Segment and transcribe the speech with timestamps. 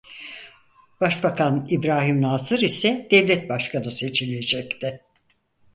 [1.01, 5.01] Başbakan İbrahim Nasır ise devlet başkanı seçilecekti.